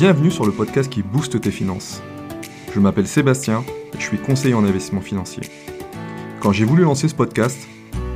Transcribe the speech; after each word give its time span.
Bienvenue 0.00 0.30
sur 0.30 0.46
le 0.46 0.52
podcast 0.52 0.90
qui 0.90 1.02
booste 1.02 1.38
tes 1.42 1.50
finances. 1.50 2.00
Je 2.74 2.80
m'appelle 2.80 3.06
Sébastien 3.06 3.62
et 3.92 3.98
je 3.98 4.02
suis 4.02 4.16
conseiller 4.16 4.54
en 4.54 4.64
investissement 4.64 5.02
financier. 5.02 5.42
Quand 6.40 6.52
j'ai 6.52 6.64
voulu 6.64 6.84
lancer 6.84 7.06
ce 7.06 7.14
podcast, 7.14 7.68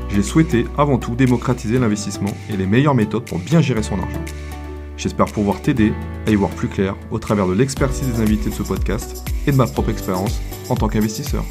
j'ai 0.09 0.23
souhaité 0.23 0.65
avant 0.79 0.97
tout 0.97 1.15
démocratiser 1.15 1.79
l'investissement 1.79 2.31
et 2.49 2.57
les 2.57 2.65
meilleures 2.65 2.95
méthodes 2.95 3.27
pour 3.27 3.39
bien 3.39 3.61
gérer 3.61 3.83
son 3.83 4.01
argent. 4.01 4.25
J'espère 4.97 5.27
pouvoir 5.27 5.61
t'aider 5.61 5.93
à 6.27 6.31
y 6.31 6.37
voir 6.37 6.49
plus 6.53 6.69
clair 6.69 6.97
au 7.11 7.19
travers 7.19 7.47
de 7.47 7.53
l'expertise 7.53 8.09
des 8.09 8.23
invités 8.23 8.49
de 8.49 8.55
ce 8.55 8.63
podcast 8.63 9.23
et 9.47 9.53
de 9.53 9.57
ma 9.59 9.67
propre 9.67 9.91
expérience 9.91 10.41
en 10.71 10.77
tant 10.77 10.89
qu'investisseur. 10.89 11.45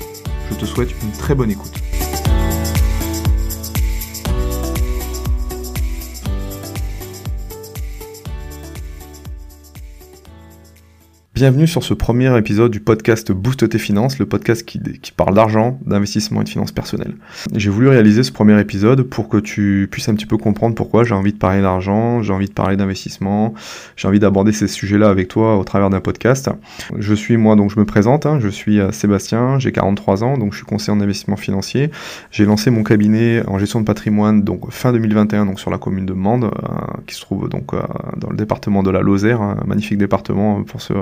Je 0.49 0.55
te 0.55 0.65
souhaite 0.65 0.95
une 1.03 1.11
très 1.11 1.35
bonne 1.35 1.51
écoute. 1.51 1.75
Bienvenue 11.43 11.67
sur 11.67 11.83
ce 11.83 11.93
premier 11.93 12.37
épisode 12.37 12.71
du 12.71 12.79
podcast 12.79 13.33
Boost 13.33 13.67
tes 13.67 13.77
finances, 13.77 14.17
le 14.17 14.25
podcast 14.25 14.65
qui, 14.65 14.79
parle 15.11 15.35
d'argent, 15.35 15.77
d'investissement 15.85 16.39
et 16.39 16.45
de 16.45 16.49
finances 16.49 16.71
personnelles. 16.71 17.15
J'ai 17.53 17.69
voulu 17.69 17.89
réaliser 17.89 18.23
ce 18.23 18.31
premier 18.31 18.57
épisode 18.61 19.03
pour 19.03 19.27
que 19.27 19.35
tu 19.35 19.89
puisses 19.91 20.07
un 20.07 20.15
petit 20.15 20.25
peu 20.25 20.37
comprendre 20.37 20.73
pourquoi 20.73 21.03
j'ai 21.03 21.13
envie 21.13 21.33
de 21.33 21.37
parler 21.37 21.61
d'argent, 21.61 22.21
j'ai 22.21 22.31
envie 22.31 22.47
de 22.47 22.53
parler 22.53 22.77
d'investissement, 22.77 23.53
j'ai 23.97 24.07
envie 24.07 24.21
d'aborder 24.21 24.53
ces 24.53 24.69
sujets-là 24.69 25.09
avec 25.09 25.27
toi 25.27 25.57
au 25.57 25.65
travers 25.65 25.89
d'un 25.89 25.99
podcast. 25.99 26.49
Je 26.97 27.13
suis 27.13 27.35
moi, 27.35 27.57
donc 27.57 27.71
je 27.71 27.77
me 27.77 27.83
présente, 27.83 28.25
hein, 28.25 28.39
je 28.39 28.47
suis 28.47 28.79
euh, 28.79 28.93
Sébastien, 28.93 29.59
j'ai 29.59 29.73
43 29.73 30.23
ans, 30.23 30.37
donc 30.37 30.53
je 30.53 30.59
suis 30.59 30.65
conseiller 30.65 30.97
en 30.97 31.01
investissement 31.01 31.35
financier. 31.35 31.91
J'ai 32.31 32.45
lancé 32.45 32.69
mon 32.69 32.83
cabinet 32.83 33.43
en 33.47 33.59
gestion 33.59 33.81
de 33.81 33.85
patrimoine 33.85 34.43
donc 34.43 34.71
fin 34.71 34.93
2021 34.93 35.47
donc 35.47 35.59
sur 35.59 35.71
la 35.71 35.77
commune 35.77 36.05
de 36.05 36.13
Mende, 36.13 36.45
euh, 36.45 36.49
qui 37.05 37.15
se 37.15 37.19
trouve 37.19 37.49
donc 37.49 37.73
euh, 37.73 37.81
dans 38.15 38.29
le 38.29 38.37
département 38.37 38.81
de 38.81 38.91
la 38.91 39.01
Lozère, 39.01 39.41
un 39.41 39.61
magnifique 39.67 39.97
département 39.97 40.63
pour 40.63 40.81
ceux 40.81 40.95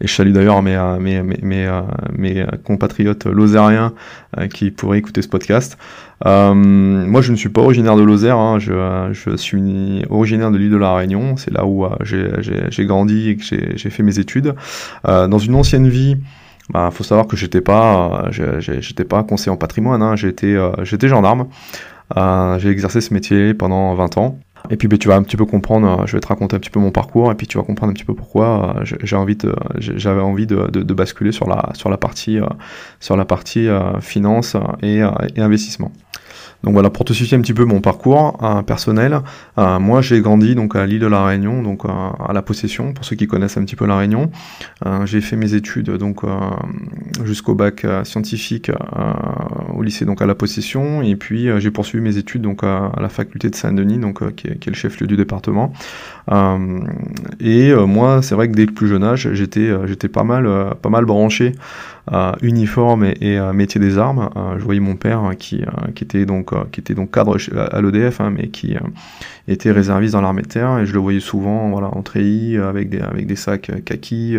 et 0.00 0.06
je 0.06 0.12
salue 0.12 0.32
d'ailleurs 0.32 0.62
mes, 0.62 0.76
euh, 0.76 0.98
mes, 0.98 1.22
mes, 1.22 1.38
mes, 1.42 1.66
euh, 1.66 1.82
mes 2.16 2.46
compatriotes 2.64 3.26
lozériens 3.26 3.92
euh, 4.38 4.48
qui 4.48 4.70
pourraient 4.70 4.98
écouter 4.98 5.22
ce 5.22 5.28
podcast. 5.28 5.78
Euh, 6.24 6.54
moi, 6.54 7.20
je 7.20 7.32
ne 7.32 7.36
suis 7.36 7.48
pas 7.48 7.60
originaire 7.60 7.96
de 7.96 8.02
Lozère, 8.02 8.38
hein, 8.38 8.58
je, 8.58 9.36
suis 9.36 10.04
originaire 10.08 10.50
de 10.50 10.58
l'île 10.58 10.70
de 10.70 10.76
la 10.76 10.94
Réunion, 10.94 11.36
c'est 11.36 11.52
là 11.52 11.66
où 11.66 11.86
j'ai 12.02 12.86
grandi 12.86 13.30
et 13.30 13.36
que 13.36 13.42
j'ai 13.42 13.90
fait 13.90 14.02
mes 14.02 14.18
études. 14.18 14.54
Euh, 15.06 15.28
dans 15.28 15.38
une 15.38 15.54
ancienne 15.54 15.88
vie, 15.88 16.16
bah, 16.70 16.90
faut 16.92 17.04
savoir 17.04 17.26
que 17.26 17.36
j'étais 17.36 17.60
pas, 17.60 18.28
j'étais 18.30 19.04
pas 19.04 19.22
conseiller 19.22 19.52
en 19.52 19.56
patrimoine, 19.56 20.02
hein, 20.02 20.16
j'étais 20.16 20.56
gendarme. 21.08 21.48
j'ai 22.58 22.68
exercé 22.70 23.00
ce 23.00 23.12
métier 23.12 23.54
pendant 23.54 23.94
20 23.94 24.18
ans. 24.18 24.38
Et 24.70 24.76
puis 24.76 24.88
ben, 24.88 24.98
tu 24.98 25.08
vas 25.08 25.16
un 25.16 25.22
petit 25.22 25.36
peu 25.36 25.44
comprendre, 25.44 26.02
euh, 26.02 26.06
je 26.06 26.12
vais 26.12 26.20
te 26.20 26.26
raconter 26.26 26.56
un 26.56 26.58
petit 26.58 26.70
peu 26.70 26.80
mon 26.80 26.90
parcours, 26.90 27.30
et 27.30 27.34
puis 27.34 27.46
tu 27.46 27.58
vas 27.58 27.64
comprendre 27.64 27.90
un 27.90 27.94
petit 27.94 28.04
peu 28.04 28.14
pourquoi 28.14 28.76
euh, 28.76 28.84
j'avais 28.84 30.20
envie 30.20 30.46
de, 30.46 30.92
basculer 30.92 31.32
sur 31.32 31.48
la, 31.48 31.96
partie, 31.96 32.38
euh, 32.38 32.46
sur 33.00 33.16
la 33.16 33.24
partie 33.24 33.68
finance 34.00 34.56
et, 34.82 35.02
et 35.36 35.40
investissement. 35.40 35.92
Donc 36.66 36.72
voilà, 36.72 36.90
pour 36.90 37.04
te 37.04 37.12
situer 37.12 37.36
un 37.36 37.40
petit 37.40 37.54
peu 37.54 37.64
mon 37.64 37.80
parcours 37.80 38.36
euh, 38.42 38.60
personnel, 38.62 39.20
euh, 39.56 39.78
moi 39.78 40.02
j'ai 40.02 40.20
grandi 40.20 40.56
donc 40.56 40.74
à 40.74 40.84
l'île 40.84 40.98
de 40.98 41.06
la 41.06 41.24
Réunion, 41.24 41.62
donc 41.62 41.84
euh, 41.84 41.88
à 41.88 42.32
la 42.32 42.42
Possession, 42.42 42.92
pour 42.92 43.04
ceux 43.04 43.14
qui 43.14 43.28
connaissent 43.28 43.56
un 43.56 43.64
petit 43.64 43.76
peu 43.76 43.86
la 43.86 43.96
Réunion. 43.96 44.32
j'ai 45.04 45.20
fait 45.20 45.36
mes 45.36 45.54
études 45.54 45.90
donc 45.90 46.22
jusqu'au 47.24 47.54
bac 47.54 47.86
scientifique 48.02 48.72
au 49.74 49.82
lycée 49.84 50.04
donc 50.04 50.20
à 50.22 50.26
la 50.26 50.34
Possession, 50.34 51.02
et 51.02 51.14
puis 51.14 51.48
j'ai 51.58 51.70
poursuivi 51.70 52.02
mes 52.02 52.16
études 52.16 52.42
donc 52.42 52.64
à, 52.64 52.90
la 53.00 53.08
faculté 53.08 53.48
de 53.48 53.54
Saint-Denis, 53.54 53.98
donc 53.98 54.18
qui 54.34 54.48
est, 54.48 54.58
qui, 54.58 54.68
est, 54.68 54.72
le 54.72 54.76
chef-lieu 54.76 55.06
du 55.06 55.16
département. 55.16 55.72
et 57.38 57.72
moi, 57.74 58.22
c'est 58.22 58.34
vrai 58.34 58.48
que 58.48 58.54
dès 58.54 58.66
le 58.66 58.72
plus 58.72 58.88
jeune 58.88 59.04
âge, 59.04 59.30
j'étais 59.34 59.70
j'étais 59.86 60.08
pas 60.08 60.24
mal 60.24 60.74
pas 60.82 60.90
mal 60.90 61.04
branché 61.04 61.52
uniforme 62.42 63.04
et, 63.04 63.16
et 63.20 63.40
métier 63.52 63.80
des 63.80 63.98
armes. 63.98 64.30
je 64.58 64.62
voyais 64.62 64.80
mon 64.80 64.96
père 64.96 65.32
qui, 65.38 65.62
qui 65.94 66.04
était 66.04 66.24
donc 66.24 66.52
qui 66.70 66.80
était 66.80 66.94
donc 66.94 67.10
cadre 67.12 67.36
à 67.72 67.80
l'EDF, 67.80 68.20
hein, 68.20 68.30
mais 68.30 68.48
qui 68.48 68.76
était 69.48 69.72
réserviste 69.72 70.12
dans 70.12 70.20
l'armée 70.20 70.42
de 70.42 70.48
terre, 70.48 70.78
et 70.78 70.86
je 70.86 70.92
le 70.92 70.98
voyais 70.98 71.20
souvent, 71.20 71.70
voilà, 71.70 71.88
en 71.88 72.02
treillis 72.02 72.58
avec 72.58 72.90
des 72.90 73.00
avec 73.00 73.26
des 73.26 73.36
sacs 73.36 73.70
kaki, 73.84 74.38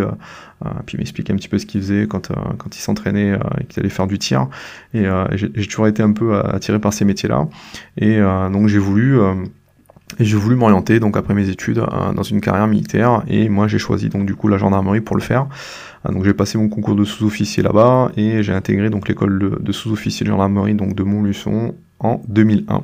puis 0.86 0.96
il 0.96 1.00
m'expliquait 1.00 1.34
un 1.34 1.36
petit 1.36 1.50
peu 1.50 1.60
ce 1.60 1.66
qu'il 1.66 1.82
faisait 1.82 2.08
quand 2.08 2.32
quand 2.58 2.76
il 2.76 2.80
s'entraînait 2.80 3.38
et 3.60 3.64
qu'il 3.66 3.82
allait 3.82 3.90
faire 3.90 4.08
du 4.08 4.18
tir. 4.18 4.48
Et 4.94 5.06
j'ai 5.34 5.68
toujours 5.68 5.88
été 5.88 6.02
un 6.04 6.14
peu 6.14 6.40
attiré 6.40 6.80
par 6.80 6.94
ces 6.94 7.04
métiers-là, 7.06 7.48
et 7.98 8.20
donc 8.52 8.68
j'ai 8.68 8.80
voulu 8.80 9.20
et 10.20 10.26
j'ai 10.26 10.38
voulu 10.38 10.56
m'orienter 10.56 11.00
donc 11.00 11.18
après 11.18 11.34
mes 11.34 11.50
études 11.50 11.84
dans 12.16 12.24
une 12.24 12.42
carrière 12.42 12.68
militaire 12.68 13.24
et 13.28 13.50
moi 13.50 13.68
j'ai 13.68 13.78
choisi 13.78 14.10
donc 14.10 14.26
du 14.26 14.36
coup 14.36 14.48
la 14.48 14.58
gendarmerie 14.58 15.02
pour 15.02 15.16
le 15.16 15.22
faire. 15.22 15.48
Ah, 16.04 16.12
donc 16.12 16.24
j'ai 16.24 16.34
passé 16.34 16.58
mon 16.58 16.70
concours 16.70 16.96
de 16.96 17.04
sous-officier 17.04 17.62
là-bas 17.64 18.12
et 18.16 18.42
j'ai 18.44 18.54
intégré 18.54 18.90
donc 18.90 19.08
l'école 19.08 19.40
de, 19.40 19.58
de 19.60 19.72
sous-officier 19.72 20.26
de 20.26 20.32
gendarmerie 20.32 20.76
donc 20.76 20.96
de 20.96 21.04
Montluçon 21.04 21.76
en 22.00 22.22
2001. 22.28 22.84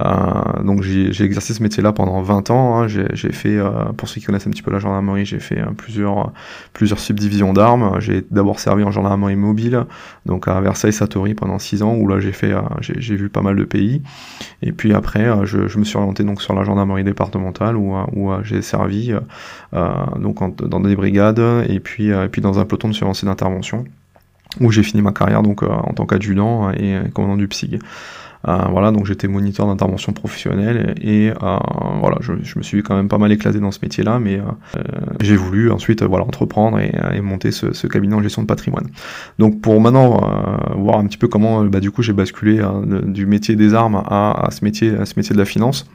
Euh, 0.00 0.62
donc 0.62 0.82
j'ai 0.82 1.24
exercé 1.24 1.52
ce 1.52 1.62
métier-là 1.62 1.92
pendant 1.92 2.22
20 2.22 2.50
ans. 2.50 2.76
Hein. 2.76 2.88
J'ai 2.88 3.32
fait, 3.32 3.56
euh, 3.56 3.84
pour 3.96 4.08
ceux 4.08 4.20
qui 4.20 4.26
connaissent 4.26 4.46
un 4.46 4.50
petit 4.50 4.62
peu 4.62 4.70
la 4.70 4.78
gendarmerie, 4.78 5.26
j'ai 5.26 5.38
fait 5.38 5.60
euh, 5.60 5.66
plusieurs, 5.76 6.32
plusieurs 6.72 6.98
subdivisions 6.98 7.52
d'armes. 7.52 8.00
J'ai 8.00 8.24
d'abord 8.30 8.60
servi 8.60 8.84
en 8.84 8.90
gendarmerie 8.90 9.36
mobile, 9.36 9.84
donc 10.26 10.48
à 10.48 10.60
Versailles-Satory 10.60 11.34
pendant 11.34 11.58
6 11.58 11.82
ans, 11.82 11.94
où 11.94 12.08
là 12.08 12.20
j'ai 12.20 12.32
fait, 12.32 12.54
j'ai 12.80 13.16
vu 13.16 13.28
pas 13.28 13.42
mal 13.42 13.56
de 13.56 13.64
pays. 13.64 14.02
Et 14.62 14.72
puis 14.72 14.94
après, 14.94 15.28
je, 15.44 15.78
me 15.78 15.84
suis 15.84 15.96
orienté 15.96 16.24
donc 16.24 16.40
sur 16.40 16.54
la 16.54 16.64
gendarmerie 16.64 17.04
départementale, 17.04 17.76
où, 17.76 17.92
j'ai 18.42 18.62
servi 18.62 19.12
donc 19.72 20.68
dans 20.68 20.80
des 20.80 20.96
brigades 20.96 21.42
et 21.68 21.80
puis, 21.80 22.08
et 22.08 22.28
puis 22.30 22.40
dans 22.40 22.58
un 22.58 22.64
peloton 22.64 22.88
de 22.88 22.94
surveillance 22.94 23.24
d'intervention 23.24 23.84
où 24.60 24.70
j'ai 24.70 24.82
fini 24.82 25.02
ma 25.02 25.12
carrière 25.12 25.42
donc 25.42 25.62
en 25.62 25.92
tant 25.94 26.04
qu'adjudant 26.04 26.70
et 26.70 26.98
commandant 27.14 27.36
du 27.36 27.48
PSIG. 27.48 27.78
Euh, 28.48 28.58
voilà, 28.70 28.90
donc 28.90 29.06
j'étais 29.06 29.28
moniteur 29.28 29.66
d'intervention 29.66 30.12
professionnelle 30.12 30.94
et, 31.00 31.30
euh, 31.30 31.58
voilà, 32.00 32.18
je, 32.20 32.32
me 32.32 32.62
suis 32.62 32.82
quand 32.82 32.96
même 32.96 33.08
pas 33.08 33.18
mal 33.18 33.30
éclaté 33.30 33.60
dans 33.60 33.70
ce 33.70 33.78
métier-là, 33.82 34.18
mais 34.18 34.40
euh, 34.40 34.80
j'ai 35.20 35.36
voulu 35.36 35.70
ensuite 35.70 36.02
voilà 36.02 36.24
entreprendre 36.24 36.80
et, 36.80 37.20
monter 37.20 37.52
ce, 37.52 37.86
cabinet 37.86 38.14
en 38.14 38.22
gestion 38.22 38.42
de 38.42 38.48
patrimoine. 38.48 38.88
Donc 39.38 39.60
pour 39.60 39.80
maintenant 39.80 40.20
voir 40.76 40.98
un 40.98 41.06
petit 41.06 41.18
peu 41.18 41.28
comment 41.28 41.64
bah, 41.64 41.80
du 41.80 41.90
coup 41.90 42.02
j'ai 42.02 42.12
basculé 42.12 42.60
du 43.06 43.26
métier 43.26 43.54
des 43.54 43.74
armes 43.74 44.02
à, 44.06 44.48
ce 44.50 44.64
métier 44.64 44.96
à 44.96 45.04
ce 45.04 45.14
métier 45.16 45.34
de 45.34 45.38
la 45.38 45.44
finance. 45.44 45.86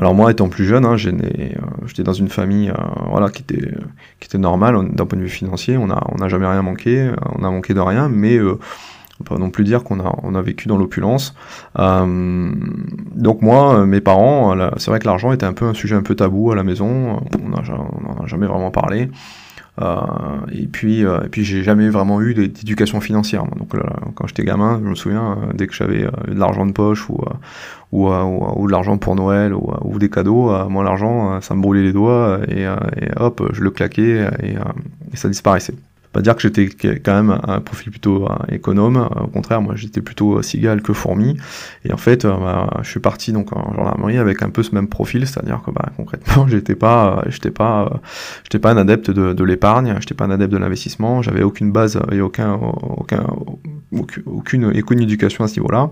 Alors 0.00 0.14
moi, 0.14 0.30
étant 0.30 0.48
plus 0.48 0.64
jeune, 0.64 0.84
hein, 0.84 0.96
j'étais 0.96 2.02
dans 2.04 2.12
une 2.12 2.28
famille 2.28 2.72
voilà 3.10 3.30
qui 3.30 3.42
était 3.42 3.72
qui 4.20 4.26
était 4.26 4.38
normale 4.38 4.92
d'un 4.92 5.06
point 5.06 5.18
de 5.18 5.24
vue 5.24 5.28
financier. 5.28 5.76
On 5.76 5.90
a 5.90 6.06
on 6.12 6.18
n'a 6.18 6.28
jamais 6.28 6.46
rien 6.46 6.62
manqué, 6.62 7.10
on 7.36 7.42
a 7.42 7.50
manqué 7.50 7.74
de 7.74 7.80
rien, 7.80 8.08
mais 8.08 8.38
on 9.20 9.24
peut 9.24 9.36
non 9.36 9.50
plus 9.50 9.64
dire 9.64 9.82
qu'on 9.84 10.00
a, 10.00 10.14
on 10.22 10.34
a 10.34 10.42
vécu 10.42 10.68
dans 10.68 10.76
l'opulence. 10.76 11.34
Euh, 11.78 12.52
donc 13.14 13.42
moi, 13.42 13.84
mes 13.86 14.00
parents, 14.00 14.54
c'est 14.76 14.90
vrai 14.90 15.00
que 15.00 15.06
l'argent 15.06 15.32
était 15.32 15.46
un 15.46 15.52
peu 15.52 15.66
un 15.66 15.74
sujet 15.74 15.96
un 15.96 16.02
peu 16.02 16.14
tabou 16.14 16.52
à 16.52 16.56
la 16.56 16.62
maison. 16.62 17.20
On 17.42 17.48
n'en 17.48 17.58
a 17.58 18.26
jamais 18.26 18.46
vraiment 18.46 18.70
parlé. 18.70 19.10
Euh, 19.80 20.00
et 20.50 20.66
puis, 20.66 21.04
euh, 21.04 21.20
et 21.24 21.28
puis 21.28 21.44
j'ai 21.44 21.62
jamais 21.62 21.88
vraiment 21.88 22.20
eu 22.20 22.34
d'éducation 22.34 23.00
financière. 23.00 23.44
Donc 23.44 23.72
quand 24.14 24.26
j'étais 24.26 24.44
gamin, 24.44 24.80
je 24.82 24.88
me 24.88 24.94
souviens, 24.94 25.38
dès 25.54 25.66
que 25.66 25.74
j'avais 25.74 26.02
de 26.02 26.38
l'argent 26.38 26.66
de 26.66 26.72
poche 26.72 27.08
ou, 27.08 27.20
ou, 27.92 28.08
ou, 28.08 28.66
de 28.66 28.72
l'argent 28.72 28.98
pour 28.98 29.14
Noël 29.14 29.54
ou, 29.54 29.72
ou 29.82 29.98
des 29.98 30.10
cadeaux, 30.10 30.52
moi 30.68 30.84
l'argent, 30.84 31.40
ça 31.40 31.54
me 31.54 31.62
brûlait 31.62 31.84
les 31.84 31.92
doigts 31.92 32.40
et, 32.48 32.66
hop, 33.16 33.42
je 33.52 33.62
le 33.62 33.70
claquais 33.70 34.28
et 34.42 35.16
ça 35.16 35.28
disparaissait 35.28 35.74
pas 36.18 36.22
dire 36.22 36.34
que 36.34 36.42
j'étais 36.42 36.68
quand 36.98 37.14
même 37.14 37.38
un 37.46 37.60
profil 37.60 37.92
plutôt 37.92 38.26
euh, 38.26 38.34
économe. 38.50 38.96
Euh, 38.96 39.22
au 39.22 39.26
contraire, 39.28 39.62
moi 39.62 39.74
j'étais 39.76 40.00
plutôt 40.00 40.38
euh, 40.38 40.42
cigale 40.42 40.82
que 40.82 40.92
fourmi. 40.92 41.36
Et 41.84 41.92
en 41.92 41.96
fait, 41.96 42.26
bah, 42.26 42.68
je 42.82 42.90
suis 42.90 42.98
parti 42.98 43.32
donc 43.32 43.56
en 43.56 43.72
gendarmerie 43.72 44.18
avec 44.18 44.42
un 44.42 44.50
peu 44.50 44.64
ce 44.64 44.74
même 44.74 44.88
profil, 44.88 45.28
c'est-à-dire 45.28 45.62
que 45.64 45.70
bah, 45.70 45.92
concrètement, 45.96 46.46
j'étais 46.48 46.74
pas, 46.74 47.22
j'étais 47.28 47.52
pas, 47.52 48.00
j'étais 48.42 48.58
pas 48.58 48.72
un 48.72 48.78
adepte 48.78 49.12
de, 49.12 49.32
de 49.32 49.44
l'épargne, 49.44 49.94
j'étais 50.00 50.14
pas 50.14 50.24
un 50.24 50.30
adepte 50.32 50.52
de 50.52 50.58
l'investissement, 50.58 51.22
j'avais 51.22 51.44
aucune 51.44 51.70
base 51.70 52.00
et 52.10 52.20
aucun, 52.20 52.54
aucun, 52.54 53.24
aucune, 54.26 54.64
aucune 54.64 55.00
éducation 55.00 55.44
à 55.44 55.48
ce 55.48 55.60
niveau-là. 55.60 55.90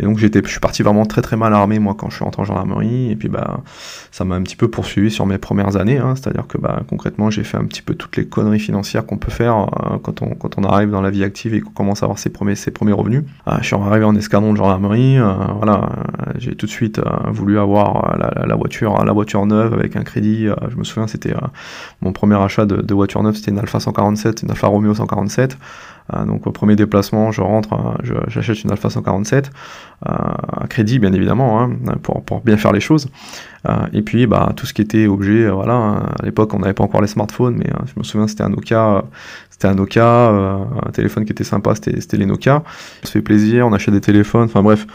Et 0.00 0.02
donc 0.02 0.18
j'étais, 0.18 0.42
je 0.44 0.50
suis 0.50 0.60
parti 0.60 0.82
vraiment 0.82 1.06
très 1.06 1.22
très 1.22 1.36
mal 1.36 1.54
armé 1.54 1.78
moi 1.78 1.94
quand 1.98 2.10
je 2.10 2.16
suis 2.16 2.24
rentré 2.24 2.42
en 2.42 2.44
gendarmerie. 2.44 3.10
Et 3.10 3.16
puis 3.16 3.30
bah 3.30 3.62
ça 4.10 4.26
m'a 4.26 4.34
un 4.34 4.42
petit 4.42 4.56
peu 4.56 4.68
poursuivi 4.68 5.10
sur 5.10 5.24
mes 5.24 5.38
premières 5.38 5.76
années. 5.76 5.96
Hein, 5.96 6.14
c'est-à-dire 6.14 6.46
que 6.46 6.58
bah 6.58 6.82
concrètement 6.88 7.30
j'ai 7.30 7.44
fait 7.44 7.56
un 7.56 7.64
petit 7.64 7.82
peu 7.82 7.94
toutes 7.94 8.18
les 8.18 8.26
conneries 8.26 8.60
financières 8.60 9.06
qu'on 9.06 9.16
peut 9.16 9.30
faire 9.30 9.61
euh, 9.62 9.98
quand 10.02 10.22
on 10.22 10.34
quand 10.34 10.58
on 10.58 10.64
arrive 10.64 10.90
dans 10.90 11.00
la 11.00 11.10
vie 11.10 11.24
active 11.24 11.54
et 11.54 11.60
qu'on 11.60 11.70
commence 11.70 12.02
à 12.02 12.06
avoir 12.06 12.18
ses 12.18 12.30
premiers 12.30 12.54
ses 12.54 12.70
premiers 12.70 12.92
revenus. 12.92 13.24
Euh, 13.48 13.56
je 13.60 13.66
suis 13.66 13.76
arrivé 13.76 14.04
en 14.04 14.14
escadron 14.14 14.52
de 14.52 14.58
gendarmerie. 14.58 15.18
Euh, 15.18 15.32
voilà, 15.56 15.90
j'ai 16.38 16.54
tout 16.54 16.66
de 16.66 16.70
suite 16.70 17.00
voulu 17.28 17.58
avoir 17.58 18.16
la, 18.18 18.54
voiture 18.54 19.04
la 19.04 19.12
voiture 19.12 19.44
neuve 19.46 19.74
avec 19.74 19.96
un 19.96 20.02
crédit. 20.02 20.46
je 20.68 20.76
me 20.76 20.84
souviens 20.84 21.06
c'était 21.06 21.34
mon 22.00 22.12
premier 22.12 22.36
achat 22.36 22.66
de, 22.66 22.76
de 22.76 22.94
voiture 22.94 23.22
neuve 23.22 23.36
c'était 23.36 23.50
une 23.50 23.58
Alfa 23.58 23.80
147, 23.80 24.42
une 24.42 24.50
Alfa 24.50 24.66
Romeo 24.66 24.94
147. 24.94 25.56
Donc 26.26 26.46
au 26.46 26.50
premier 26.50 26.76
déplacement, 26.76 27.32
je 27.32 27.40
rentre, 27.40 27.96
j'achète 28.28 28.64
une 28.64 28.70
Alpha 28.70 28.90
147 28.90 29.50
à 30.04 30.66
crédit 30.68 30.98
bien 30.98 31.12
évidemment 31.12 31.60
hein, 31.60 31.70
pour, 32.02 32.22
pour 32.24 32.40
bien 32.40 32.56
faire 32.56 32.72
les 32.72 32.80
choses. 32.80 33.08
et 33.92 34.02
puis 34.02 34.26
bah 34.26 34.52
tout 34.56 34.66
ce 34.66 34.74
qui 34.74 34.82
était 34.82 35.06
objet, 35.06 35.48
voilà. 35.48 36.02
à 36.20 36.24
l'époque 36.24 36.52
on 36.54 36.58
n'avait 36.58 36.74
pas 36.74 36.84
encore 36.84 37.00
les 37.00 37.06
smartphones, 37.06 37.56
mais 37.56 37.70
je 37.86 37.92
me 37.96 38.02
souviens 38.04 38.26
c'était 38.26 38.42
un 38.42 38.48
Nokia, 38.50 39.04
c'était 39.48 39.68
un 39.68 39.74
Nokia, 39.74 40.28
un 40.28 40.90
téléphone 40.92 41.24
qui 41.24 41.32
était 41.32 41.44
sympa, 41.44 41.74
c'était 41.74 42.16
les 42.16 42.26
Nokia. 42.26 42.62
Ça 43.02 43.06
se 43.06 43.12
fait 43.12 43.22
plaisir, 43.22 43.66
on 43.66 43.72
achète 43.72 43.94
des 43.94 44.00
téléphones, 44.00 44.44
enfin 44.44 44.62
bref 44.62 44.86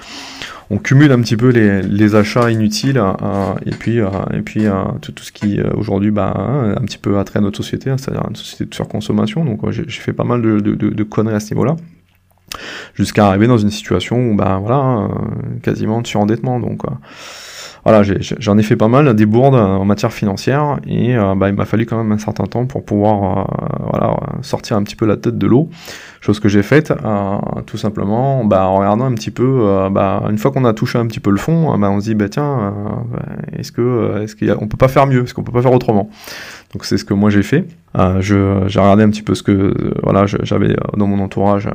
on 0.69 0.77
cumule 0.77 1.11
un 1.11 1.21
petit 1.21 1.37
peu 1.37 1.49
les, 1.49 2.15
achats 2.15 2.51
inutiles 2.51 2.97
euh, 2.97 3.53
et 3.65 3.71
puis 3.71 3.99
euh, 3.99 4.09
et 4.33 4.41
puis 4.41 4.65
euh, 4.65 4.83
tout, 5.01 5.13
ce 5.21 5.31
qui 5.31 5.59
aujourd'hui 5.61 6.11
bah 6.11 6.33
un 6.35 6.81
petit 6.81 6.97
peu 6.97 7.19
attrait 7.19 7.41
notre 7.41 7.57
société, 7.57 7.89
hein, 7.89 7.97
c'est-à-dire 7.97 8.25
une 8.29 8.35
société 8.35 8.65
de 8.65 8.75
surconsommation. 8.75 9.45
Donc 9.45 9.69
j'ai 9.71 9.85
fait 9.87 10.13
pas 10.13 10.23
mal 10.23 10.41
de, 10.41 11.03
conneries 11.03 11.35
à 11.35 11.39
ce 11.39 11.53
niveau-là 11.53 11.75
jusqu'à 12.95 13.27
arriver 13.27 13.47
dans 13.47 13.57
une 13.57 13.69
situation 13.69 14.31
où 14.31 14.35
bah 14.35 14.57
voilà 14.61 15.09
quasiment 15.61 16.01
de 16.01 16.07
surendettement 16.07 16.59
donc 16.59 16.81
voilà, 17.83 18.03
j'en 18.03 18.57
ai, 18.57 18.63
fait 18.63 18.75
pas 18.75 18.89
mal 18.89 19.13
des 19.15 19.25
bourdes 19.25 19.55
en 19.55 19.85
matière 19.85 20.11
financière 20.11 20.77
et 20.85 21.15
bah, 21.37 21.47
il 21.47 21.55
m'a 21.55 21.63
fallu 21.63 21.85
quand 21.85 21.97
même 21.97 22.11
un 22.11 22.17
certain 22.17 22.43
temps 22.43 22.65
pour 22.65 22.83
pouvoir 22.83 23.47
voilà, 23.91 24.17
sortir 24.41 24.75
un 24.75 24.83
petit 24.83 24.97
peu 24.97 25.05
la 25.05 25.15
tête 25.15 25.37
de 25.37 25.47
l'eau. 25.47 25.69
Chose 26.19 26.39
que 26.39 26.49
j'ai 26.49 26.63
faite, 26.63 26.91
euh, 26.91 27.37
tout 27.65 27.77
simplement, 27.77 28.43
bah, 28.43 28.65
en 28.65 28.77
regardant 28.77 29.05
un 29.05 29.13
petit 29.13 29.29
peu, 29.29 29.59
euh, 29.61 29.89
bah, 29.89 30.23
une 30.29 30.37
fois 30.37 30.51
qu'on 30.51 30.65
a 30.65 30.73
touché 30.73 30.97
un 30.97 31.05
petit 31.05 31.19
peu 31.19 31.29
le 31.29 31.37
fond, 31.37 31.73
euh, 31.73 31.77
bah, 31.77 31.91
on 31.91 31.99
se 31.99 32.05
dit, 32.05 32.15
bah, 32.15 32.27
tiens, 32.27 32.73
est-ce 33.53 33.71
qu'on 33.71 34.67
peut 34.67 34.77
pas 34.77 34.87
faire 34.87 35.05
mieux, 35.05 35.23
est-ce 35.23 35.33
qu'on 35.33 35.43
peut 35.43 35.51
pas 35.51 35.61
faire 35.61 35.73
autrement? 35.73 36.09
Donc 36.73 36.83
c'est 36.83 36.97
ce 36.97 37.05
que 37.05 37.13
moi 37.13 37.29
j'ai 37.29 37.43
fait. 37.43 37.65
j'ai 38.19 38.35
regardé 38.35 39.03
un 39.03 39.09
petit 39.09 39.21
peu 39.21 39.35
ce 39.35 39.43
que, 39.43 39.73
voilà, 40.03 40.25
j'avais 40.25 40.75
dans 40.97 41.07
mon 41.07 41.23
entourage 41.23 41.69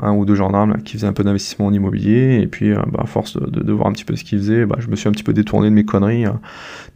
un, 0.00 0.12
ou 0.12 0.24
deux 0.24 0.36
gendarmes 0.36 0.76
qui 0.84 0.92
faisaient 0.92 1.08
un 1.08 1.12
peu 1.12 1.24
d'investissement 1.24 1.66
en 1.66 1.72
immobilier, 1.72 2.40
et 2.40 2.46
puis, 2.46 2.72
à 2.72 3.06
force 3.06 3.36
de, 3.40 3.72
voir 3.72 3.88
un 3.88 3.92
petit 3.92 4.04
peu 4.04 4.14
ce 4.16 4.22
qu'ils 4.22 4.38
faisaient, 4.38 4.64
je 4.78 4.88
me 4.88 4.96
suis 4.96 5.08
un 5.08 5.12
petit 5.12 5.24
peu 5.24 5.32
détourné 5.32 5.70
de 5.70 5.74
mes 5.74 5.84
conneries, 5.84 6.26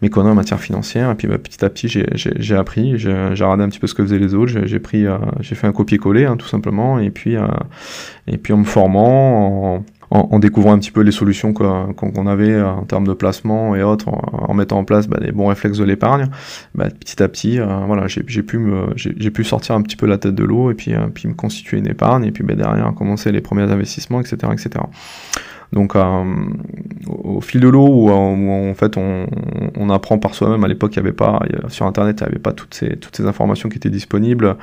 mes 0.03 0.11
conneries 0.11 0.33
en 0.33 0.37
matière 0.37 0.61
financière, 0.61 1.11
et 1.11 1.15
puis 1.15 1.27
petit 1.27 1.65
à 1.65 1.71
petit 1.71 1.89
j'ai, 1.89 2.55
appris, 2.55 2.97
j'ai, 2.99 3.13
regardé 3.13 3.65
un 3.65 3.69
petit 3.69 3.81
peu 3.81 3.89
ce 3.89 3.95
que 3.95 4.05
faisaient 4.05 4.21
les 4.21 4.35
autres, 4.35 4.53
j'ai, 4.53 4.69
j'ai 4.69 4.79
pris, 4.79 5.07
j'ai 5.41 5.55
fait 5.55 5.67
un 5.67 5.73
copier-coller, 5.73 6.27
hein, 6.27 6.37
tout 6.37 6.49
simplement 6.49 6.82
et 6.99 7.11
puis, 7.11 7.37
euh, 7.37 7.47
et 8.27 8.39
puis 8.39 8.53
en 8.53 8.59
me 8.59 8.65
formant, 8.65 9.85
en, 10.11 10.39
découvrant 10.39 10.73
un 10.73 10.79
petit 10.79 10.91
peu 10.91 11.01
les 11.01 11.13
solutions 11.13 11.53
qu'on 11.53 12.27
avait 12.27 12.53
euh, 12.53 12.69
en 12.69 12.85
termes 12.85 13.07
de 13.07 13.15
placement 13.15 13.75
et 13.75 13.83
autres, 13.83 14.09
en, 14.09 14.53
mettant 14.55 14.79
en 14.79 14.85
place 14.85 15.09
bah, 15.09 15.19
des 15.21 15.33
bons 15.33 15.47
réflexes 15.47 15.79
de 15.79 15.85
l'épargne, 15.85 16.29
bah, 16.75 16.89
petit 16.91 17.23
à 17.23 17.29
petit, 17.29 17.59
euh, 17.59 17.67
voilà, 17.87 18.07
j'ai 18.09 18.43
pu 18.43 18.73
j'ai 18.97 19.31
pu 19.31 19.45
sortir 19.45 19.75
un 19.75 19.83
petit 19.83 19.97
peu 19.97 20.07
la 20.07 20.19
tête 20.19 20.35
de 20.35 20.45
l'eau 20.45 20.71
et 20.71 20.75
puis, 20.75 20.93
puis 21.15 21.29
me 21.29 21.35
constituer 21.35 21.79
une 21.79 21.89
épargne 21.89 22.25
et 22.25 22.31
puis 22.31 22.45
bah, 22.45 22.55
derrière 22.55 22.93
commencer 22.95 23.33
les 23.33 23.41
premiers 23.41 23.71
investissements, 23.71 24.21
etc., 24.21 24.53
etc. 24.53 24.85
Donc 25.73 25.97
au 27.07 27.41
fil 27.41 27.61
de 27.63 27.69
l'eau, 27.69 27.89
où, 27.89 28.11
en 28.11 28.75
fait 28.75 28.99
on, 28.99 29.27
on 29.75 29.89
apprend 29.89 30.19
par 30.19 30.35
soi-même, 30.35 30.63
à 30.65 30.69
l'époque 30.69 30.95
il 30.95 31.01
n'y 31.01 31.09
avait 31.09 31.17
pas, 31.17 31.41
sur 31.69 31.87
internet 31.87 32.19
il 32.21 32.25
n'y 32.25 32.29
avait 32.29 32.39
pas 32.39 32.53
toutes 32.53 32.75
ces, 32.75 32.97
toutes 32.97 33.17
ces 33.17 33.27
informations 33.27 33.71
qui 33.71 33.79
étaient 33.79 33.89
disponibles 33.89 34.57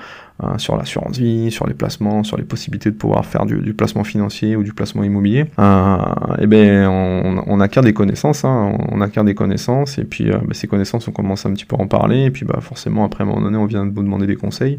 euh, 0.44 0.58
sur 0.58 0.78
l'assurance 0.78 1.18
vie, 1.18 1.52
sur 1.52 1.68
les 1.68 1.74
placements, 1.74 2.24
sur 2.24 2.38
les 2.38 2.44
possibilités 2.44 2.92
de 2.92 2.96
pouvoir 2.96 3.26
faire 3.26 3.46
du, 3.46 3.74
placement 3.74 4.04
financier 4.04 4.56
ou 4.56 4.64
du 4.64 4.74
placement 4.74 5.04
immobilier. 5.04 5.46
Euh, 5.60 5.98
et 6.40 6.48
ben 6.48 6.88
on, 6.88 7.60
acquiert 7.60 7.84
des 7.84 7.94
connaissances, 7.94 8.46
hein, 8.46 8.74
on 8.90 9.02
acquiert 9.02 9.26
des 9.26 9.36
connaissances 9.36 9.98
et 9.98 10.06
puis 10.06 10.32
euh, 10.32 10.38
ben, 10.38 10.54
ces 10.54 10.68
connaissances 10.68 11.10
on 11.10 11.12
commence 11.12 11.46
un 11.46 11.52
petit 11.52 11.66
peu 11.66 11.76
à 11.76 11.82
en 11.82 11.88
parler 11.88 12.24
et 12.24 12.32
puis 12.32 12.46
bah 12.46 12.60
forcément 12.62 13.04
après 13.04 13.24
un 13.24 13.28
moment 13.28 13.42
donné 13.42 13.58
on 13.58 13.66
vient 13.66 13.86
de 13.86 13.94
vous 13.94 14.02
demander 14.04 14.28
des 14.28 14.38
conseils. 14.38 14.78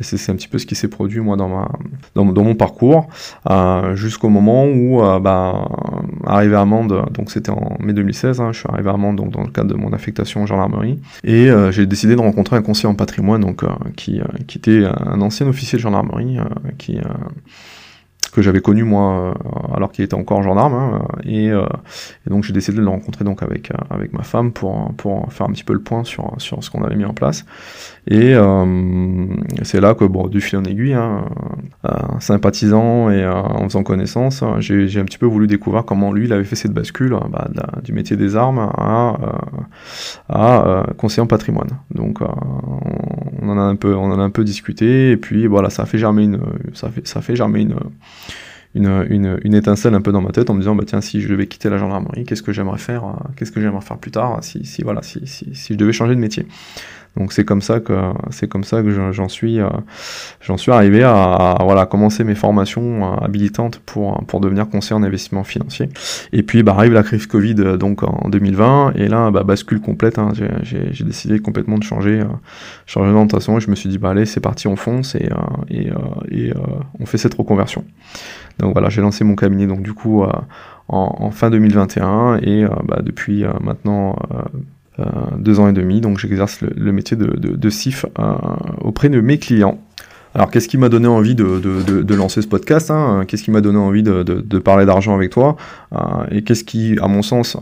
Et 0.00 0.02
c'est 0.02 0.30
un 0.30 0.34
petit 0.34 0.48
peu 0.48 0.58
ce 0.58 0.66
qui 0.66 0.74
s'est 0.74 0.88
produit 0.88 1.20
moi 1.20 1.36
dans 1.36 2.24
mon 2.24 2.54
parcours 2.54 3.08
euh, 3.50 3.96
jusqu'au 3.96 4.28
moment 4.28 4.66
où 4.66 5.00
bah 5.20 5.68
arrivé 6.26 6.56
à 6.56 6.64
Mende, 6.64 7.06
donc 7.12 7.30
c'était 7.30 7.50
en 7.50 7.76
mai 7.80 7.92
2016, 7.92 8.40
hein, 8.40 8.52
je 8.52 8.58
suis 8.60 8.68
arrivé 8.68 8.90
à 8.90 8.96
Mende 8.96 9.16
donc, 9.16 9.30
dans 9.30 9.42
le 9.42 9.50
cadre 9.50 9.68
de 9.68 9.74
mon 9.74 9.92
affectation 9.92 10.42
en 10.42 10.46
gendarmerie, 10.46 10.98
et 11.24 11.50
euh, 11.50 11.70
j'ai 11.70 11.86
décidé 11.86 12.16
de 12.16 12.20
rencontrer 12.20 12.56
un 12.56 12.62
conseiller 12.62 12.88
en 12.88 12.94
patrimoine 12.94 13.40
donc, 13.40 13.62
euh, 13.62 13.68
euh, 13.68 14.24
qui 14.46 14.58
était 14.58 14.84
un 14.86 15.20
ancien 15.20 15.46
officier 15.48 15.78
de 15.78 15.82
gendarmerie 15.82 16.38
qui 16.78 16.98
que 18.36 18.42
j'avais 18.42 18.60
connu 18.60 18.84
moi 18.84 19.18
euh, 19.18 19.74
alors 19.74 19.90
qu'il 19.90 20.04
était 20.04 20.14
encore 20.14 20.42
gendarme 20.42 20.74
hein, 20.74 21.02
et, 21.24 21.50
euh, 21.50 21.64
et, 22.26 22.30
donc 22.30 22.44
j'ai 22.44 22.52
décidé 22.52 22.76
de 22.76 22.82
le 22.82 22.88
rencontrer 22.90 23.24
donc 23.24 23.42
avec 23.42 23.70
euh, 23.70 23.74
avec 23.88 24.12
ma 24.12 24.24
femme 24.24 24.52
pour 24.52 24.92
pour 24.98 25.32
faire 25.32 25.46
un 25.46 25.52
petit 25.52 25.64
peu 25.64 25.72
le 25.72 25.80
point 25.80 26.04
sur 26.04 26.34
sur 26.36 26.62
ce 26.62 26.70
qu'on 26.70 26.84
avait 26.84 26.96
mis 26.96 27.06
en 27.06 27.14
place. 27.14 27.46
Et 28.08 28.34
c'est 29.62 29.80
là 29.80 29.94
que 29.94 30.04
bon 30.04 30.28
du 30.28 30.40
fil 30.40 30.58
en 30.58 30.64
aiguille 30.64 30.94
hein, 30.94 31.24
sympathisant 32.20 33.10
et 33.10 33.26
en 33.26 33.64
faisant 33.64 33.82
connaissance 33.82 34.44
j'ai 34.60 35.00
un 35.00 35.04
petit 35.04 35.18
peu 35.18 35.26
voulu 35.26 35.48
découvrir 35.48 35.84
comment 35.84 36.12
lui 36.12 36.26
il 36.26 36.32
avait 36.32 36.44
fait 36.44 36.54
cette 36.54 36.72
bascule 36.72 37.16
bah, 37.30 37.48
du 37.82 37.92
métier 37.92 38.16
des 38.16 38.36
armes 38.36 38.60
à 38.60 39.16
à 40.28 40.86
conseiller 40.98 41.24
en 41.24 41.26
patrimoine. 41.26 41.70
Donc 41.92 42.20
on 42.20 43.48
en 43.48 43.58
a 43.58 43.62
un 43.62 43.74
peu 43.74 43.96
on 43.96 44.12
en 44.12 44.20
a 44.20 44.22
un 44.22 44.30
peu 44.30 44.44
discuté 44.44 45.10
et 45.10 45.16
puis 45.16 45.48
voilà 45.48 45.68
ça 45.68 45.82
a 45.82 45.86
fait 45.86 45.98
germer 45.98 46.30
ça 46.74 46.90
fait 46.90 47.04
ça 47.08 47.20
fait 47.22 47.34
germer 47.34 47.62
une 47.62 47.74
une, 48.74 49.54
étincelle 49.54 49.94
un 49.94 50.02
peu 50.02 50.12
dans 50.12 50.20
ma 50.20 50.30
tête 50.30 50.50
en 50.50 50.54
me 50.54 50.60
disant 50.60 50.74
bah 50.74 50.84
tiens 50.86 51.00
si 51.00 51.20
je 51.20 51.28
devais 51.28 51.46
quitter 51.46 51.70
la 51.70 51.78
gendarmerie 51.78 52.24
qu'est-ce 52.24 52.42
que 52.42 52.52
j'aimerais 52.52 52.78
faire 52.78 53.04
euh, 53.04 53.12
qu'est-ce 53.36 53.52
que 53.52 53.60
j'aimerais 53.60 53.80
faire 53.80 53.98
plus 53.98 54.10
tard 54.10 54.38
si, 54.42 54.64
si 54.64 54.82
voilà 54.82 55.02
si, 55.02 55.26
si, 55.26 55.54
si, 55.54 55.72
je 55.72 55.78
devais 55.78 55.92
changer 55.92 56.14
de 56.14 56.20
métier 56.20 56.46
donc 57.16 57.32
c'est 57.32 57.44
comme 57.44 57.62
ça 57.62 57.80
que 57.80 57.94
c'est 58.30 58.48
comme 58.48 58.64
ça 58.64 58.82
que 58.82 58.90
j'en 59.12 59.28
suis 59.28 59.60
euh, 59.60 59.68
j'en 60.40 60.56
suis 60.56 60.72
arrivé 60.72 61.02
à, 61.02 61.58
voilà 61.62 61.86
commencer 61.86 62.24
mes 62.24 62.34
formations 62.34 63.04
euh, 63.04 63.16
habilitantes 63.18 63.78
pour 63.78 64.24
pour 64.26 64.40
devenir 64.40 64.68
conseiller 64.68 65.00
en 65.00 65.02
investissement 65.02 65.44
financier. 65.44 65.88
Et 66.32 66.42
puis 66.42 66.62
bah 66.62 66.74
arrive 66.76 66.92
la 66.92 67.02
crise 67.02 67.26
Covid 67.26 67.54
donc 67.78 68.02
en 68.02 68.28
2020 68.28 68.92
et 68.96 69.08
là 69.08 69.30
bah, 69.30 69.42
bascule 69.42 69.80
complète 69.80 70.18
hein, 70.18 70.32
j'ai 70.62 71.04
décidé 71.04 71.38
complètement 71.38 71.78
de 71.78 71.84
changer 71.84 72.22
changer 72.86 73.10
d'orientation. 73.10 73.58
Et 73.58 73.60
je 73.60 73.70
me 73.70 73.76
suis 73.76 73.88
dit 73.88 73.98
bah 73.98 74.10
allez 74.10 74.26
c'est 74.26 74.40
parti 74.40 74.68
on 74.68 74.76
fonce 74.76 75.14
et 75.14 75.28
et, 75.70 75.90
on 77.00 77.06
fait 77.06 77.18
cette 77.18 77.34
reconversion. 77.34 77.84
Donc 78.58 78.72
voilà, 78.72 78.88
j'ai 78.88 79.02
lancé 79.02 79.24
mon 79.24 79.36
cabinet 79.36 79.66
donc 79.66 79.82
du 79.82 79.92
coup 79.92 80.22
euh, 80.22 80.30
en, 80.88 81.30
fin 81.30 81.50
2021 81.50 82.38
et 82.42 82.64
euh, 82.64 82.68
bah, 82.84 83.00
depuis 83.02 83.44
euh, 83.44 83.52
maintenant 83.60 84.16
deux 85.38 85.60
ans 85.60 85.68
et 85.68 85.72
demi, 85.72 86.00
donc 86.00 86.18
j'exerce 86.18 86.60
le, 86.60 86.92
métier 86.92 87.16
de, 87.16 87.26
de, 87.36 87.70
CIF 87.70 88.06
auprès 88.80 89.08
de 89.08 89.20
mes 89.20 89.38
clients. 89.38 89.78
Alors, 90.36 90.50
qu'est-ce 90.50 90.68
qui 90.68 90.76
m'a 90.76 90.90
donné 90.90 91.08
envie 91.08 91.34
de, 91.34 91.58
de, 91.60 92.02
de, 92.02 92.14
lancer 92.14 92.42
ce 92.42 92.46
podcast 92.46 92.90
hein? 92.90 93.24
Qu'est-ce 93.26 93.42
qui 93.42 93.50
m'a 93.50 93.62
donné 93.62 93.78
envie 93.78 94.02
de, 94.02 94.58
parler 94.58 94.84
d'argent 94.84 95.14
avec 95.14 95.30
toi? 95.30 95.56
Euh, 95.94 95.96
Et 96.30 96.42
qu'est-ce 96.42 96.62
qui, 96.62 96.98
à 97.00 97.08
mon 97.08 97.22
sens, 97.22 97.56
euh, 97.56 97.60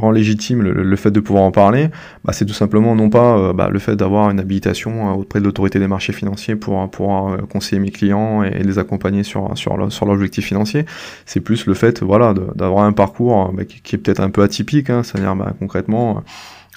rend 0.00 0.10
légitime 0.10 0.62
le, 0.62 0.96
fait 0.96 1.10
de 1.10 1.20
pouvoir 1.20 1.44
en 1.44 1.52
parler 1.52 1.88
bah, 2.24 2.32
C'est 2.32 2.46
tout 2.46 2.54
simplement 2.54 2.94
non 2.96 3.10
pas 3.10 3.38
euh, 3.38 3.52
bah, 3.52 3.68
le 3.70 3.78
fait 3.78 3.96
d'avoir 3.96 4.30
une 4.30 4.40
habilitation 4.40 5.14
auprès 5.14 5.40
de 5.40 5.44
l'autorité 5.44 5.78
des 5.78 5.88
marchés 5.88 6.12
financiers 6.12 6.56
pour 6.56 6.90
pouvoir 6.90 7.46
conseiller 7.48 7.80
mes 7.80 7.90
clients 7.90 8.42
et, 8.42 8.62
les 8.62 8.78
accompagner 8.78 9.22
sur, 9.22 9.56
sur, 9.56 9.92
sur 9.92 10.06
l'objectif 10.06 10.46
financier. 10.46 10.84
C'est 11.26 11.40
plus 11.40 11.66
le 11.66 11.74
fait 11.74 12.02
voilà, 12.02 12.34
d'avoir 12.54 12.84
un 12.84 12.92
parcours 12.92 13.52
bah, 13.52 13.64
qui, 13.64 13.94
est 13.94 13.98
peut-être 13.98 14.20
un 14.20 14.30
peu 14.30 14.42
atypique, 14.42 14.90
hein, 14.90 15.02
c'est-à-dire 15.02 15.36
concrètement 15.58 16.22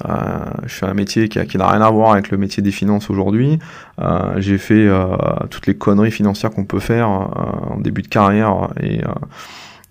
euh, 0.06 0.46
je 0.66 0.74
fais 0.74 0.86
un 0.86 0.94
métier 0.94 1.30
qui, 1.30 1.58
n'a 1.58 1.70
rien 1.70 1.82
à 1.82 1.90
voir 1.90 2.14
avec 2.14 2.32
le 2.32 2.38
métier 2.38 2.64
des 2.64 2.72
finances 2.72 3.10
aujourd'hui. 3.10 3.60
Euh, 4.02 4.34
j'ai 4.38 4.58
fait 4.58 4.88
euh, 4.88 5.16
toutes 5.50 5.68
les 5.68 5.76
conneries 5.76 6.12
financières 6.12 6.52
qu'on 6.52 6.66
peut 6.66 6.80
faire 6.80 7.08
en 7.08 7.78
début 7.80 8.02
de 8.02 8.08
carrière 8.08 8.70
et 8.82 9.02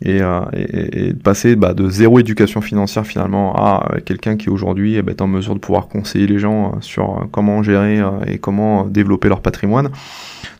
et, 0.04 0.20
et, 0.52 1.12
de 1.12 1.18
passer 1.22 1.56
bah, 1.56 1.74
de 1.74 1.88
zéro 1.88 2.18
éducation 2.18 2.60
financière 2.60 3.06
finalement 3.06 3.54
à 3.54 3.98
quelqu'un 4.04 4.36
qui 4.36 4.50
aujourd'hui 4.50 4.96
eh 4.96 5.02
ben, 5.02 5.12
est 5.12 5.22
en 5.22 5.26
mesure 5.26 5.54
de 5.54 5.60
pouvoir 5.60 5.88
conseiller 5.88 6.26
les 6.26 6.38
gens 6.38 6.80
sur 6.80 7.28
comment 7.30 7.62
gérer 7.62 8.00
et 8.26 8.38
comment 8.38 8.84
développer 8.84 9.28
leur 9.28 9.40
patrimoine. 9.40 9.90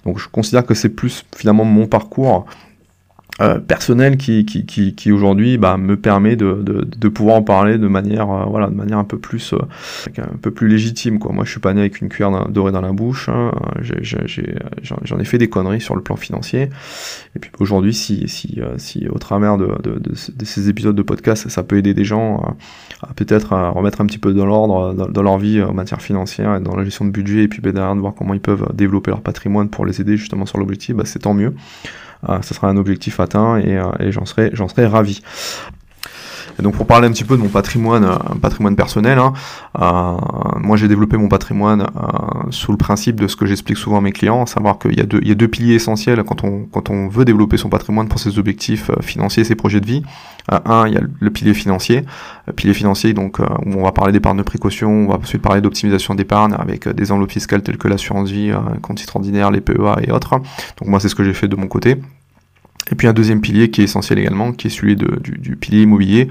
Donc 0.05 0.19
je 0.19 0.29
considère 0.29 0.65
que 0.65 0.75
c'est 0.75 0.89
plus 0.89 1.25
finalement 1.37 1.65
mon 1.65 1.87
parcours 1.87 2.47
euh, 3.41 3.59
personnel 3.59 4.19
qui, 4.19 4.45
qui, 4.45 4.67
qui, 4.67 4.95
qui 4.95 5.11
aujourd'hui 5.11 5.57
bah, 5.57 5.79
me 5.79 5.97
permet 5.97 6.37
de, 6.37 6.53
de, 6.63 6.85
de, 6.85 7.09
pouvoir 7.09 7.37
en 7.37 7.43
parler 7.43 7.79
de 7.79 7.89
manière 7.89 8.31
euh, 8.31 8.45
voilà 8.45 8.67
de 8.67 8.75
manière 8.75 8.99
un 8.99 9.05
peu 9.05 9.19
plus 9.19 9.55
euh, 9.55 9.59
un 10.19 10.37
peu 10.37 10.51
plus 10.51 10.69
légitime 10.69 11.19
quoi. 11.19 11.33
Moi 11.33 11.47
je 11.47 11.51
suis 11.51 11.59
pas 11.59 11.73
né 11.73 11.81
avec 11.81 12.03
une 12.03 12.11
cuillère 12.11 12.49
dorée 12.51 12.73
dans 12.73 12.83
la 12.83 12.93
bouche 12.93 13.31
hein. 13.31 13.51
j'en 13.81 15.19
ai, 15.19 15.25
fait 15.25 15.39
des 15.39 15.49
conneries 15.49 15.81
sur 15.81 15.97
le 15.97 16.03
plan 16.03 16.17
financier. 16.17 16.69
Et 17.35 17.39
puis 17.39 17.51
aujourd'hui 17.59 17.95
si 17.95 18.29
si 18.29 18.61
si 18.77 19.09
au 19.09 19.19
travers 19.19 19.57
de, 19.57 19.79
de, 19.83 20.15
ces 20.15 20.69
épisodes 20.69 20.95
de 20.95 21.03
podcast 21.03 21.49
ça 21.49 21.63
peut 21.63 21.79
aider 21.79 21.95
des 21.95 22.05
gens 22.05 22.55
à, 23.01 23.15
peut-être 23.15 23.57
remettre 23.71 24.03
un 24.03 24.07
petit 24.07 24.19
peu 24.19 24.35
de 24.35 24.43
l'ordre 24.43 24.93
dans, 24.93 25.23
leur 25.23 25.39
vie 25.39 25.63
en 25.63 25.73
matière 25.73 26.03
financière 26.03 26.57
et 26.57 26.61
dans 26.61 26.77
la 26.77 26.85
gestion 26.85 27.07
de 27.07 27.11
budget 27.11 27.45
et 27.45 27.49
puis 27.49 27.63
bah, 27.63 27.73
derrière 27.73 27.95
de 27.95 28.01
voir 28.01 28.15
comment 28.15 28.35
ils 28.35 28.41
peuvent 28.41 28.69
développer 28.75 29.11
leur 29.11 29.23
patrimoine 29.23 29.71
pour 29.71 29.87
les 29.87 30.03
aider 30.03 30.19
justement 30.19 30.45
sur 30.45 30.59
l'objectif 30.59 30.97
bah, 30.97 31.05
c'est 31.07 31.21
tant 31.21 31.33
mieux 31.33 31.55
ça 32.27 32.35
euh, 32.35 32.43
sera 32.43 32.69
un 32.69 32.77
objectif 32.77 33.21
atteint 33.21 33.59
et, 33.59 33.77
euh, 33.77 34.11
j'en 34.11 34.25
serai, 34.25 34.51
j'en 34.53 34.69
serai 34.69 34.87
ravi. 34.87 35.23
Et 36.59 36.63
donc 36.63 36.75
pour 36.75 36.87
parler 36.87 37.09
un 37.09 37.13
petit 37.13 37.25
peu 37.25 37.37
de 37.37 37.43
mon 37.43 37.49
patrimoine, 37.49 38.05
un 38.05 38.37
patrimoine 38.41 38.77
personnel, 38.77 39.19
hein, 39.19 39.33
moi 40.59 40.77
j'ai 40.77 40.89
développé 40.89 41.17
mon 41.17 41.29
patrimoine 41.29 41.87
sous 42.51 42.73
le 42.73 42.79
principe 42.79 43.21
de 43.21 43.27
ce 43.27 43.37
que 43.37 43.47
j'explique 43.47 43.79
souvent 43.79 43.99
à 43.99 44.01
mes 44.01 44.13
clients, 44.13 44.43
à 44.43 44.47
savoir 44.47 44.79
qu'il 44.79 44.97
y, 44.97 45.01
a 45.01 45.05
deux, 45.05 45.21
y 45.23 45.31
a 45.31 45.35
deux 45.35 45.49
piliers 45.49 45.75
essentiels 45.75 46.23
quand 46.25 46.45
on, 46.45 46.67
quand 46.71 46.91
on 46.91 47.09
veut 47.09 47.25
développer 47.25 47.57
son 47.57 47.69
patrimoine 47.69 48.09
pour 48.09 48.19
ses 48.19 48.39
objectifs 48.39 48.91
financiers, 49.01 49.45
ses 49.45 49.55
projets 49.55 49.81
de 49.81 49.87
vie. 49.87 50.03
un, 50.49 50.87
il 50.87 50.95
y 50.95 50.97
a 50.97 51.01
le 51.19 51.31
pilier 51.31 51.55
financier, 51.55 52.05
le 52.47 52.53
pilier 52.53 52.75
financier 52.75 53.15
donc 53.15 53.39
où 53.39 53.73
on 53.75 53.85
va 53.85 53.93
parler 53.93 54.13
d'épargne 54.13 54.39
de 54.39 54.43
précaution, 54.43 54.91
on 54.91 55.09
va 55.09 55.17
ensuite 55.17 55.43
parler 55.43 55.61
d'optimisation 55.61 56.15
d'épargne 56.15 56.55
avec 56.59 56.89
des 56.89 57.13
enveloppes 57.13 57.33
fiscales 57.33 57.63
telles 57.63 57.79
que 57.79 57.89
l'assurance 57.89 58.31
vie, 58.31 58.53
compte 58.83 58.99
titre 58.99 59.17
ordinaire, 59.17 59.51
les 59.51 59.61
PEA 59.61 60.03
et 60.03 60.13
autres. 60.13 60.39
Donc 60.79 60.89
moi 60.89 61.01
c'est 61.01 61.09
ce 61.09 61.15
que 61.15 61.25
j'ai 61.25 61.35
fait 61.35 61.49
de 61.49 61.57
mon 61.57 61.69
côté. 61.69 61.97
Et 62.93 62.95
puis 62.95 63.09
un 63.09 63.15
deuxième 63.15 63.41
pilier 63.41 63.71
qui 63.71 63.81
est 63.81 63.85
essentiel 63.85 64.19
également, 64.19 64.53
qui 64.53 64.67
est 64.67 64.71
celui 64.71 64.97
du, 64.97 65.39
du, 65.39 65.57
pilier 65.57 65.83
immobilier, 65.83 66.29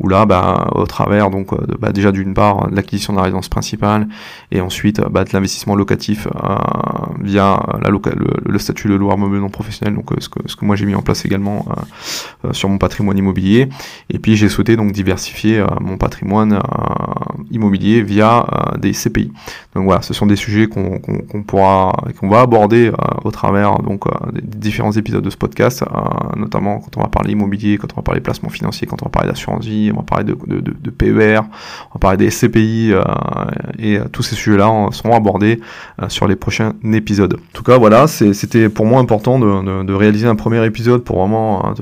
où 0.00 0.08
là, 0.08 0.26
bah, 0.26 0.70
au 0.74 0.86
travers 0.86 1.30
donc 1.30 1.52
euh, 1.52 1.58
bah, 1.78 1.92
déjà 1.92 2.10
d'une 2.10 2.34
part 2.34 2.68
de 2.68 2.76
l'acquisition 2.76 3.12
de 3.12 3.18
la 3.18 3.24
résidence 3.24 3.48
principale 3.48 4.08
et 4.50 4.60
ensuite 4.60 5.00
bah, 5.00 5.24
de 5.24 5.30
l'investissement 5.32 5.76
locatif 5.76 6.26
euh, 6.26 6.56
via 7.22 7.60
la 7.80 7.90
le, 7.90 8.58
statut 8.58 8.88
de 8.88 8.94
loueur 8.94 9.18
meublé 9.18 9.38
non 9.40 9.50
professionnel, 9.50 9.94
donc 9.94 10.12
euh, 10.12 10.16
ce, 10.18 10.28
que, 10.28 10.40
ce 10.46 10.56
que 10.56 10.64
moi 10.64 10.74
j'ai 10.74 10.86
mis 10.86 10.94
en 10.94 11.02
place 11.02 11.24
également 11.24 11.66
sur 12.52 12.68
mon 12.68 12.78
patrimoine 12.78 13.16
immobilier. 13.18 13.68
Et 14.10 14.18
puis 14.18 14.36
j'ai 14.36 14.48
souhaité 14.48 14.76
donc 14.76 14.92
diversifier 14.92 15.64
mon 15.80 15.96
patrimoine 15.96 16.60
immobilier 17.50 18.02
via 18.02 18.46
des 18.78 18.92
CPI. 18.92 19.32
Donc 19.74 19.84
voilà, 19.84 20.02
ce 20.02 20.14
sont 20.14 20.26
des 20.26 20.36
sujets 20.36 20.66
qu'on 20.66 21.00
pourra, 21.46 21.92
qu'on 22.18 22.28
va 22.28 22.40
aborder 22.40 22.90
au 23.24 23.30
travers 23.30 23.78
donc 23.78 24.04
des 24.32 24.58
différents 24.58 24.92
épisodes 24.92 25.24
de 25.24 25.30
ce 25.30 25.36
podcast, 25.36 25.84
notamment 26.36 26.80
quand 26.80 26.96
on 26.96 27.00
va 27.00 27.08
parler 27.08 27.32
immobilier, 27.32 27.78
quand 27.78 27.88
on 27.92 27.96
va 27.96 28.02
parler 28.02 28.20
placement 28.20 28.48
financier, 28.48 28.86
quand 28.86 29.02
on 29.02 29.06
va 29.06 29.10
parler 29.10 29.28
d'assurance 29.28 29.64
vie 29.64 29.90
on 29.92 29.98
va 29.98 30.02
parler 30.02 30.24
de, 30.24 30.90
PER, 30.90 31.40
on 31.40 31.94
va 31.94 32.00
parler 32.00 32.16
des 32.16 32.30
SCPI, 32.30 32.92
euh, 32.92 33.02
et 33.78 33.98
euh, 33.98 34.04
tous 34.10 34.22
ces 34.22 34.34
sujets-là 34.34 34.88
seront 34.92 35.14
abordés 35.14 35.60
euh, 36.02 36.08
sur 36.08 36.26
les 36.26 36.36
prochains 36.36 36.72
épisodes. 36.92 37.34
En 37.34 37.52
tout 37.52 37.62
cas, 37.62 37.78
voilà, 37.78 38.06
c'était 38.06 38.68
pour 38.68 38.86
moi 38.86 39.00
important 39.00 39.38
de, 39.38 39.94
réaliser 39.94 40.26
un 40.26 40.34
premier 40.34 40.64
épisode 40.66 41.04
pour 41.04 41.18
vraiment 41.18 41.74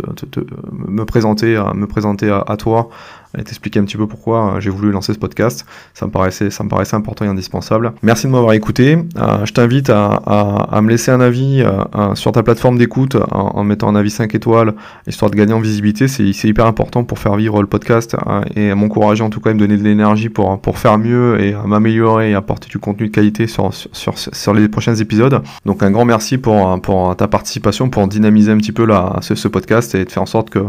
me 0.72 1.04
présenter, 1.04 1.60
me 1.74 1.86
présenter 1.86 2.30
à 2.30 2.56
toi 2.56 2.90
et 3.38 3.42
t'expliquer 3.42 3.80
un 3.80 3.84
petit 3.84 3.96
peu 3.96 4.06
pourquoi 4.06 4.54
euh, 4.54 4.60
j'ai 4.60 4.70
voulu 4.70 4.90
lancer 4.90 5.12
ce 5.14 5.18
podcast. 5.18 5.66
Ça 5.94 6.06
me 6.06 6.10
paraissait, 6.10 6.50
ça 6.50 6.64
me 6.64 6.68
paraissait 6.68 6.96
important 6.96 7.24
et 7.24 7.28
indispensable. 7.28 7.92
Merci 8.02 8.26
de 8.26 8.32
m'avoir 8.32 8.52
écouté. 8.52 8.98
Euh, 9.16 9.44
je 9.44 9.52
t'invite 9.52 9.90
à, 9.90 10.22
à, 10.26 10.76
à, 10.76 10.82
me 10.82 10.90
laisser 10.90 11.10
un 11.10 11.20
avis 11.20 11.62
euh, 11.62 12.14
sur 12.14 12.32
ta 12.32 12.42
plateforme 12.42 12.78
d'écoute 12.78 13.16
en, 13.30 13.64
mettant 13.64 13.88
un 13.88 13.94
avis 13.94 14.10
5 14.10 14.34
étoiles, 14.34 14.74
histoire 15.06 15.30
de 15.30 15.36
gagner 15.36 15.52
en 15.52 15.60
visibilité. 15.60 16.08
C'est 16.08 16.48
hyper 16.48 16.66
important 16.66 17.04
pour 17.04 17.18
faire 17.18 17.36
vivre 17.36 17.60
le 17.60 17.66
podcast 17.66 18.16
et 18.54 18.70
à 18.70 18.74
m'encourager 18.74 19.22
en 19.22 19.30
tout 19.30 19.40
cas 19.40 19.50
à 19.50 19.54
me 19.54 19.58
donner 19.58 19.76
de 19.76 19.82
l'énergie 19.82 20.28
pour, 20.28 20.60
pour 20.60 20.78
faire 20.78 20.98
mieux 20.98 21.40
et 21.40 21.54
m'améliorer 21.66 22.32
et 22.32 22.34
apporter 22.34 22.68
du 22.68 22.78
contenu 22.78 23.08
de 23.08 23.12
qualité 23.12 23.46
sur, 23.46 23.72
sur, 23.72 24.18
sur, 24.18 24.54
les 24.54 24.68
prochains 24.68 24.94
épisodes. 24.94 25.42
Donc 25.64 25.82
un 25.82 25.90
grand 25.90 26.04
merci 26.04 26.38
pour, 26.38 26.80
pour 26.82 27.16
ta 27.16 27.28
participation, 27.28 27.88
pour 27.88 28.06
dynamiser 28.08 28.52
un 28.52 28.58
petit 28.58 28.72
peu 28.72 28.84
la, 28.84 29.16
ce, 29.22 29.34
ce 29.34 29.48
podcast 29.48 29.94
et 29.94 30.04
de 30.04 30.10
faire 30.10 30.22
en 30.22 30.26
sorte 30.26 30.50
que 30.50 30.60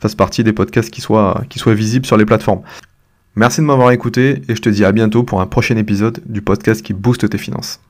fasse 0.00 0.14
partie 0.14 0.44
des 0.44 0.52
podcasts 0.52 0.90
qui 0.90 1.00
soient, 1.00 1.42
qui 1.48 1.58
soient 1.58 1.74
visibles 1.74 2.05
sur 2.06 2.16
les 2.16 2.24
plateformes. 2.24 2.62
Merci 3.34 3.60
de 3.60 3.66
m'avoir 3.66 3.90
écouté 3.90 4.42
et 4.48 4.54
je 4.54 4.62
te 4.62 4.70
dis 4.70 4.84
à 4.84 4.92
bientôt 4.92 5.22
pour 5.22 5.42
un 5.42 5.46
prochain 5.46 5.76
épisode 5.76 6.22
du 6.24 6.40
podcast 6.40 6.82
qui 6.82 6.94
booste 6.94 7.28
tes 7.28 7.38
finances. 7.38 7.80